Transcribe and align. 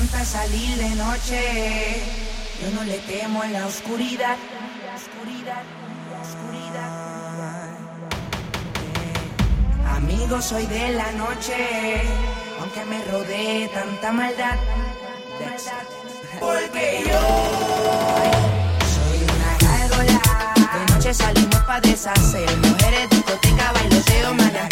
encanta 0.00 0.24
salir 0.24 0.76
de 0.76 0.90
noche. 0.90 2.02
Yo 2.60 2.70
no 2.74 2.84
le 2.84 2.98
temo 3.00 3.44
en 3.44 3.52
la 3.52 3.66
oscuridad. 3.66 4.36
La 4.86 4.94
oscuridad, 4.94 5.62
la 6.12 6.20
oscuridad. 6.20 7.68
Eh, 8.96 9.96
amigo, 9.96 10.40
soy 10.40 10.66
de 10.66 10.92
la 10.92 11.12
noche. 11.12 12.02
Aunque 12.60 12.84
me 12.84 13.04
rodee 13.04 13.68
tanta 13.68 14.12
maldad. 14.12 14.56
Porque 16.38 17.02
yo 17.06 17.20
soy 18.94 19.18
una 19.34 19.52
gárgola. 19.60 20.20
De 20.72 20.92
noche 20.94 21.14
salimos 21.14 21.60
pa' 21.66 21.80
deshacer. 21.80 22.56
Mujeres, 22.58 23.10
discoteca, 23.10 23.72
bailoteo, 23.72 24.34
manajeo, 24.34 24.69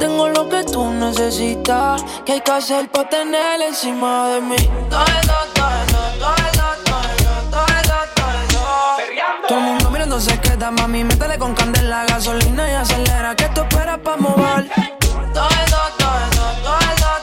tengo 0.00 0.28
lo 0.28 0.48
que 0.48 0.64
tú 0.64 0.90
necesitas. 0.90 2.02
Que 2.24 2.32
hay 2.32 2.40
que 2.40 2.50
hacer 2.50 2.90
para 2.90 3.08
tener 3.08 3.60
encima 3.60 4.28
de 4.28 4.40
mí. 4.40 4.56
Todo 4.88 5.04
todo 5.28 5.46
todo 5.54 6.00
todo 6.18 6.40
todo 7.50 7.50
todo. 7.50 7.70
Todo 9.46 9.58
el 9.58 9.64
mundo 9.64 9.90
mirando 9.90 10.18
se 10.18 10.40
queda, 10.40 10.70
mami. 10.70 11.04
Métele 11.04 11.38
con 11.38 11.54
candela, 11.54 12.04
gasolina 12.06 12.70
y 12.70 12.74
acelera. 12.74 13.36
Que 13.36 13.48
tú 13.50 13.60
esperas 13.60 13.98
para 13.98 14.16
mover. 14.16 14.70
Todo 15.34 15.48
eso, 15.64 15.82
todo 15.98 16.18
todo 16.34 16.50
todo 16.64 17.20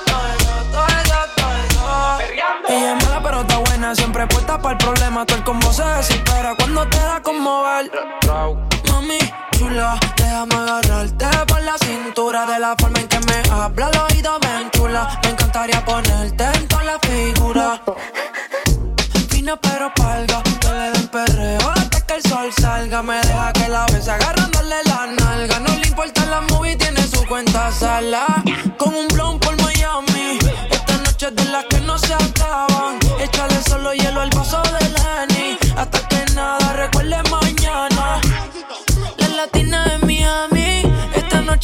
todo 0.72 1.22
todo. 1.36 2.20
Ella 2.70 2.94
es 2.94 3.04
mala, 3.04 3.22
pero 3.24 3.42
está 3.42 3.58
buena. 3.58 3.96
Siempre 3.96 4.28
puesta 4.28 4.62
para 4.62 4.74
el 4.74 4.78
problema. 4.78 5.26
Todo 5.26 5.38
el 5.38 5.44
combo 5.44 5.74
se 5.74 5.84
desespera 5.84 6.56
cuando 6.56 6.88
te 6.88 7.00
da 7.00 7.22
con 7.22 7.40
mover. 7.40 7.92
Mami, 8.92 9.20
chula, 9.58 10.00
déjame 10.18 10.56
agarrarte 10.56 11.26
por 11.48 11.62
la 11.62 11.78
cintura 11.78 12.46
De 12.46 12.60
la 12.60 12.76
forma 12.78 13.00
en 13.00 13.08
que 13.08 13.20
me 13.20 13.50
habla 13.52 13.88
al 13.88 13.98
oído 14.12 14.40
ven 14.40 14.70
chula. 14.72 15.20
Me 15.24 15.30
encantaría 15.30 15.84
ponerte 15.86 16.44
en 16.44 16.68
toda 16.68 16.84
la 16.84 17.00
figura 17.00 17.82
Fina 19.30 19.56
pero 19.58 19.94
palga, 19.96 20.42
que 20.44 20.68
le 20.68 20.92
den 20.92 21.08
perreo 21.08 21.70
hasta 21.70 22.02
que 22.02 22.14
el 22.16 22.22
sol 22.24 22.50
salga. 22.60 23.02
Me 23.04 23.16
deja 23.22 23.54
que 23.54 23.68
la 23.70 23.86
bese 23.86 24.12
agarrándole 24.12 24.76
la 24.86 25.08
nalga. 25.08 25.60
No 25.60 25.76
le 25.76 25.88
importa 25.88 26.26
la 26.26 26.42
movie, 26.42 26.76
tiene 26.76 27.02
su 27.08 27.26
cuenta 27.28 27.72
sala. 27.72 28.26
Con 28.78 28.94
un 28.94 29.08
blon 29.08 29.40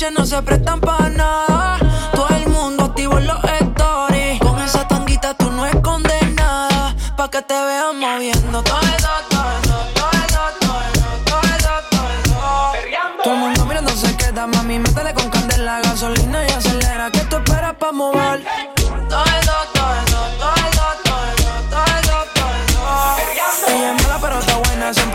Esta 0.03 0.11
noche 0.11 0.19
no 0.19 0.25
se 0.25 0.41
prestan 0.41 0.81
para 0.81 1.07
nada. 1.07 1.79
Todo 2.11 2.27
el 2.35 2.49
mundo 2.49 2.83
activo 2.83 3.17
en 3.19 3.25
los 3.25 3.41
stories. 3.41 4.37
Con 4.41 4.61
esa 4.61 4.85
tanguita 4.85 5.33
tú 5.33 5.49
no 5.49 5.65
escondes 5.65 6.29
nada. 6.33 6.93
Pa' 7.15 7.29
que 7.29 7.41
te 7.41 7.53
vean 7.53 7.99
moviendo 8.01 8.61
todo 8.63 8.81
eso, 8.81 9.07
todo 9.29 9.49
eso, 9.63 9.77
todo 9.95 10.11
eso, 10.11 10.41
todo 10.59 10.81
eso, 10.91 11.09
todo 11.25 12.09
eso, 12.11 12.35
todo. 12.35 13.23
Todo 13.23 13.33
el 13.33 13.39
mundo 13.39 13.65
mirando 13.65 13.91
se 13.91 14.17
queda, 14.17 14.45
mami. 14.45 14.79
Métele 14.79 15.13
con 15.13 15.29
candela, 15.29 15.79
gasolina 15.81 16.47
y 16.49 16.51
acelera. 16.51 17.09
Que 17.09 17.21
tú 17.21 17.37
esperas 17.37 17.75
pa' 17.75 17.93
mover. 17.93 18.43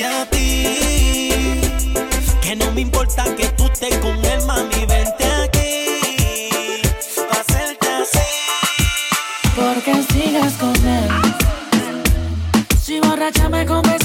a 0.00 0.24
ti. 0.30 1.30
Que 2.40 2.56
no 2.56 2.70
me 2.72 2.80
importa 2.80 3.24
que 3.36 3.48
tú 3.48 3.66
estés 3.66 3.98
con 3.98 4.24
él, 4.24 4.40
mami, 4.46 4.86
vente 4.86 5.24
aquí. 5.44 6.80
Pa' 7.28 7.40
hacerte 7.40 7.88
así. 7.88 8.30
Porque 9.54 10.02
sigas 10.12 10.54
con 10.54 10.74
él. 10.86 11.08
Si 12.82 13.00
borracha 13.00 13.48
me 13.48 13.66
confesaste 13.66 14.01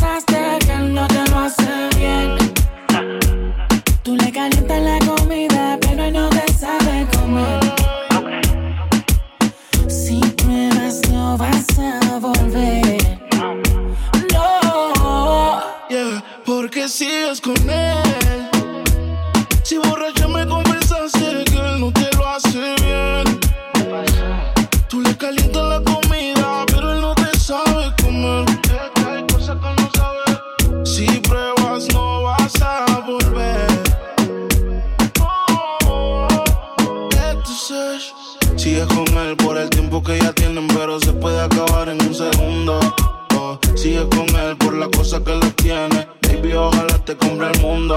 te 47.07 47.15
compre 47.15 47.49
el 47.49 47.61
mundo. 47.61 47.95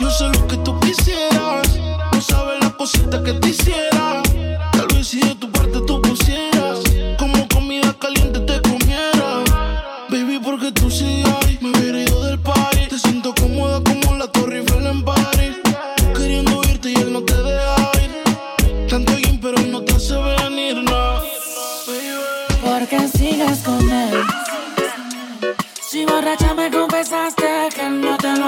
Yo 0.00 0.10
sé 0.10 0.24
lo 0.28 0.46
que 0.46 0.56
tú 0.56 0.80
quisieras, 0.80 1.78
no 2.10 2.20
sabes 2.22 2.58
la 2.62 2.70
cosita 2.70 3.22
que 3.22 3.34
te 3.34 3.50
hiciera. 3.50 4.22
Tal 4.72 4.86
vez 4.94 5.08
si 5.08 5.20
de 5.20 5.34
tu 5.34 5.52
parte 5.52 5.78
tú 5.86 6.00
pusieras, 6.00 6.55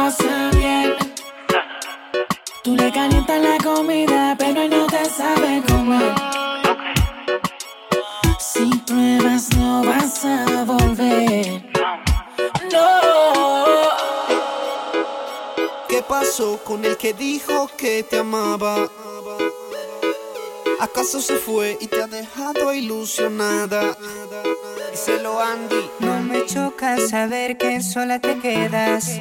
hace 0.08 0.56
bien. 0.56 0.94
Tú 2.64 2.74
le 2.74 2.90
calientas 2.92 3.40
la 3.42 3.58
comida, 3.58 4.34
pero 4.38 4.62
él 4.62 4.70
no 4.70 4.86
te 4.86 5.04
sabe 5.04 5.62
comer. 5.68 6.14
Si 8.38 8.66
pruebas 8.86 9.50
no 9.56 9.84
vas 9.84 10.24
a 10.24 10.64
volver. 10.64 11.62
No. 12.72 13.00
¿Qué 15.88 16.02
pasó 16.02 16.58
con 16.64 16.84
el 16.84 16.96
que 16.96 17.12
dijo 17.12 17.70
que 17.76 18.02
te 18.02 18.18
amaba? 18.18 18.88
¿Acaso 20.80 21.20
se 21.20 21.36
fue 21.36 21.76
y 21.80 21.86
te 21.86 22.02
ha 22.02 22.06
dejado 22.06 22.72
ilusionada? 22.72 23.96
Díselo 24.90 25.40
Andy. 25.40 25.90
No 26.00 26.20
me 26.22 26.46
choca 26.46 26.98
saber 26.98 27.58
que 27.58 27.82
sola 27.82 28.20
te 28.20 28.38
quedas. 28.38 29.20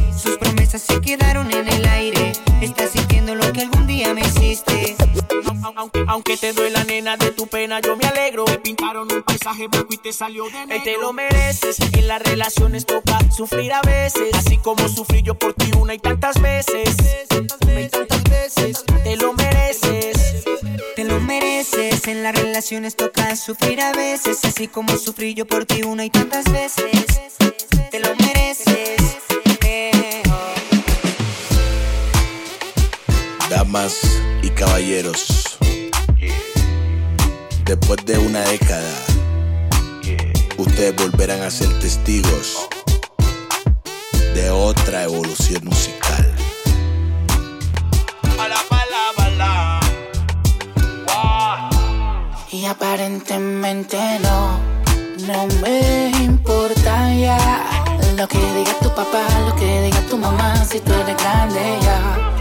Aunque, 6.11 6.35
te 6.35 6.51
duela 6.51 6.83
nena 6.83 7.15
de 7.15 7.31
tu 7.31 7.47
pena, 7.47 7.79
yo 7.79 7.95
me 7.95 8.05
alegro. 8.05 8.43
Te 8.43 8.57
pintaron 8.57 9.09
un 9.09 9.23
paisaje 9.23 9.69
blanco 9.69 9.93
y 9.93 9.97
te 9.97 10.11
salió 10.11 10.43
de 10.49 10.65
negro. 10.65 10.75
Y 10.75 10.79
te 10.81 10.97
lo 10.97 11.13
mereces. 11.13 11.77
En 11.79 12.05
las 12.05 12.21
relaciones 12.21 12.85
toca 12.85 13.17
sufrir 13.31 13.71
a 13.71 13.81
veces. 13.81 14.33
Así 14.33 14.57
como 14.57 14.89
sufrí 14.89 15.21
yo 15.21 15.35
por 15.35 15.53
ti 15.53 15.71
una 15.79 15.93
y 15.93 15.99
tantas 15.99 16.41
veces. 16.41 16.97
Una 17.65 17.81
y 17.81 17.87
tantas 17.87 18.23
veces. 18.23 18.83
Te 19.05 19.15
lo 19.15 19.31
mereces. 19.31 20.43
Te 20.97 21.05
lo 21.05 21.21
mereces. 21.21 22.05
En 22.05 22.23
las 22.23 22.35
relaciones 22.35 22.97
toca 22.97 23.33
sufrir 23.37 23.79
a 23.79 23.93
veces. 23.93 24.43
Así 24.43 24.67
como 24.67 24.97
sufrí 24.97 25.33
yo 25.33 25.47
por 25.47 25.63
ti 25.63 25.83
una 25.83 26.03
y 26.03 26.09
tantas 26.09 26.43
veces. 26.51 27.05
Te 27.89 27.99
lo 28.01 28.13
mereces. 28.17 28.97
Damas 33.49 34.01
y 34.41 34.49
caballeros, 34.49 35.40
después 37.65 38.05
de 38.05 38.17
una 38.17 38.41
década, 38.41 38.93
ustedes 40.57 40.95
volverán 40.95 41.41
a 41.41 41.49
ser 41.49 41.67
testigos 41.79 42.67
de 44.33 44.49
otra 44.49 45.03
evolución 45.03 45.63
musical. 45.65 46.35
Y 52.51 52.65
aparentemente 52.65 53.97
no, 54.21 54.59
no 55.25 55.47
me 55.61 56.11
importa 56.21 57.13
ya 57.13 57.37
Lo 58.17 58.27
que 58.27 58.37
diga 58.37 58.77
tu 58.81 58.89
papá, 58.93 59.25
lo 59.47 59.55
que 59.55 59.81
diga 59.83 60.01
tu 60.09 60.17
mamá 60.17 60.63
Si 60.65 60.79
tú 60.81 60.91
eres 60.93 61.17
grande 61.17 61.79
ya 61.81 62.40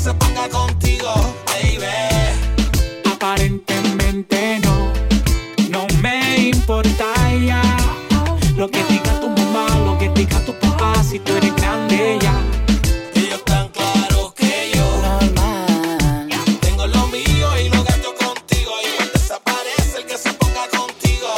se 0.00 0.14
ponga 0.14 0.48
contigo, 0.48 1.12
baby. 1.46 1.84
Aparentemente 3.12 4.58
no, 4.60 4.92
no 5.68 5.86
me 6.00 6.48
importa 6.48 7.04
ya. 7.44 7.60
Lo 8.56 8.70
que 8.70 8.82
diga 8.84 9.20
tu 9.20 9.28
mamá, 9.28 9.66
lo 9.84 9.98
que 9.98 10.08
diga 10.10 10.38
tu 10.46 10.58
papá, 10.58 10.94
si 11.04 11.18
tú 11.18 11.32
eres 11.36 11.54
grande 11.54 12.18
ya. 12.18 12.34
Ellos 13.14 13.44
tan 13.44 13.68
claros 13.68 14.32
que 14.32 14.70
yo 14.74 14.86
Normal 15.02 15.66
tengo 16.62 16.86
lo 16.86 17.06
mío 17.08 17.48
y 17.62 17.68
lo 17.68 17.84
gasto 17.84 18.14
contigo. 18.14 18.72
Igual 18.82 19.10
desaparece 19.12 19.98
el 19.98 20.06
que 20.06 20.16
se 20.16 20.32
ponga 20.32 20.66
contigo. 20.78 21.28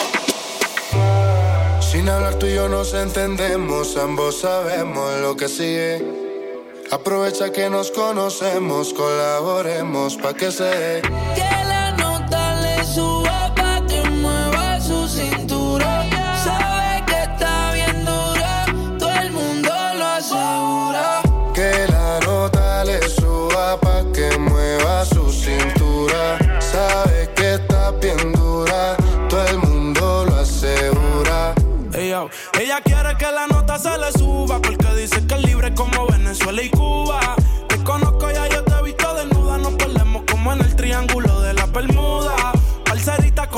Sin 1.80 2.08
hablar 2.08 2.36
tú 2.36 2.46
y 2.46 2.54
yo 2.54 2.68
nos 2.68 2.94
entendemos, 2.94 3.96
ambos 3.96 4.40
sabemos 4.40 5.20
lo 5.20 5.36
que 5.36 5.48
sigue. 5.48 6.31
Aprovecha 6.92 7.50
que 7.50 7.70
nos 7.70 7.90
conocemos, 7.90 8.92
colaboremos 8.92 10.18
pa' 10.18 10.34
que 10.34 10.52
se. 10.52 11.00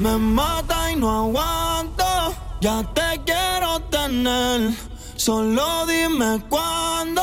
Me 0.00 0.16
mata 0.16 0.90
y 0.90 0.96
no 0.96 1.10
aguanto, 1.24 2.34
ya 2.62 2.82
te 2.94 3.20
quiero 3.26 3.80
tener. 3.90 4.72
Solo 5.14 5.84
dime 5.84 6.42
cuándo. 6.48 7.22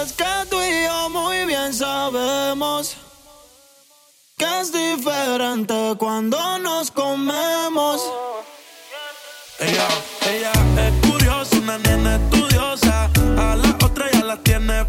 Es 0.00 0.12
que 0.12 0.24
tú 0.48 0.56
y 0.62 0.84
yo 0.84 1.10
muy 1.10 1.46
bien 1.46 1.74
sabemos 1.74 2.96
que 4.36 4.60
es 4.60 4.70
diferente 4.70 5.96
cuando 5.98 6.38
nos 6.60 6.92
comemos. 6.92 8.00
Ella, 9.58 9.88
ella 10.30 10.52
es 10.86 11.10
curiosa, 11.10 11.56
una 11.56 11.78
nena 11.78 12.14
estudiosa. 12.14 13.10
A 13.36 13.56
la 13.56 13.70
otra 13.84 14.08
ya 14.12 14.22
la 14.22 14.36
tiene 14.36 14.84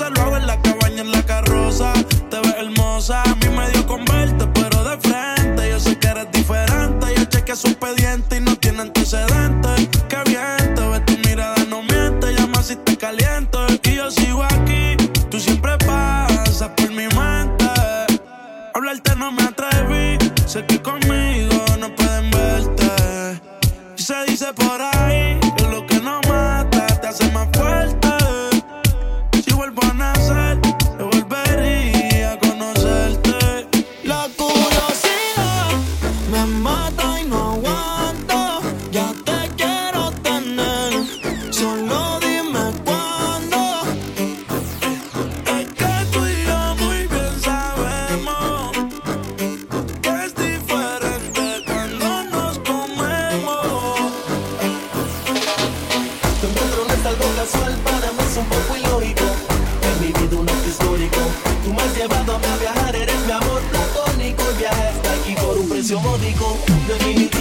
Lo 0.00 0.22
hago 0.22 0.36
en 0.36 0.48
la 0.48 0.60
cabaña, 0.60 1.02
en 1.02 1.12
la 1.12 1.24
carroza. 1.24 1.92
Te 2.28 2.40
ves 2.40 2.54
hermosa, 2.58 3.22
a 3.22 3.34
mí 3.36 3.48
me 3.48 3.70
dio 3.70 3.86
con 3.86 4.04
verte, 4.04 4.44
pero 4.52 4.82
de 4.82 4.98
frente. 4.98 5.70
Yo 5.70 5.78
sé 5.78 5.96
que 6.00 6.08
eres 6.08 6.26
diferente. 6.32 7.06
Yo 7.16 7.24
chequeé 7.26 7.54
su 7.54 7.68
expediente 7.68 8.38
y 8.38 8.40
no 8.40 8.56
tiene 8.56 8.82
antecedentes 8.82 9.63
precio 65.84 66.00
módico, 66.00 66.56
definitivamente. 66.86 67.33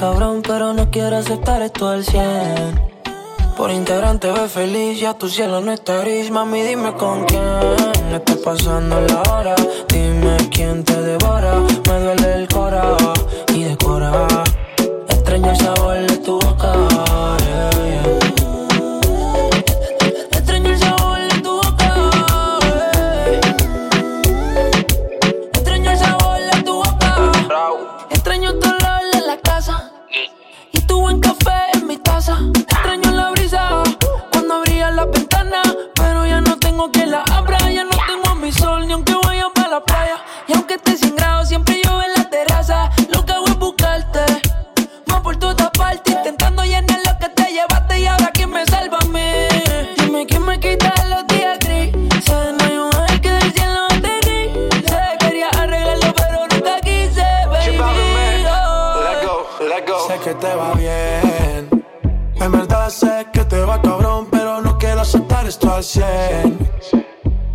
cabrón, 0.00 0.40
pero 0.40 0.72
no 0.72 0.90
quiere 0.90 1.16
aceptar 1.16 1.60
esto 1.60 1.86
al 1.86 2.02
100. 2.02 2.80
Por 3.54 3.70
Instagram 3.70 4.18
te 4.18 4.32
ves 4.32 4.50
feliz, 4.50 4.98
ya 4.98 5.12
tu 5.12 5.28
cielo 5.28 5.60
no 5.60 5.72
está 5.72 5.98
gris. 5.98 6.30
Mami, 6.30 6.62
dime 6.62 6.94
con 6.94 7.26
quién 7.26 7.42
estás 8.10 8.38
pasando 8.38 8.98
la 8.98 9.20
hora. 9.30 9.54
Dime 9.88 10.38
quién 10.50 10.84
te 10.84 10.98
devora. 11.02 11.52
Me 11.86 12.00
duele 12.00 12.32
el 12.32 12.48
que 60.30 60.46
te 60.46 60.54
va 60.54 60.74
bien. 60.74 61.84
En 62.36 62.52
verdad 62.52 62.88
sé 62.88 63.26
que 63.32 63.44
te 63.44 63.60
va 63.60 63.82
cabrón, 63.82 64.28
pero 64.30 64.60
no 64.60 64.78
quiero 64.78 65.00
aceptar 65.00 65.46
esto 65.46 65.72
al 65.72 65.82
100. 65.82 66.70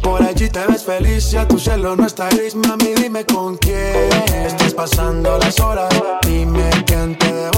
Por 0.03 0.21
allí 0.21 0.49
te 0.49 0.65
ves 0.67 0.83
feliz, 0.83 1.31
ya 1.31 1.47
tu 1.47 1.57
cielo 1.57 1.95
no 1.95 2.05
está 2.05 2.27
gris, 2.29 2.53
mami, 2.55 2.93
dime 2.95 3.25
con 3.25 3.57
quién. 3.57 4.11
Estás 4.45 4.73
pasando 4.73 5.37
las 5.37 5.59
horas, 5.59 5.89
dime 6.27 6.69
quién 6.85 7.17
te 7.17 7.31
debo 7.33 7.54